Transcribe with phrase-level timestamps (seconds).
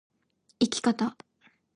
[0.59, 1.15] 生き方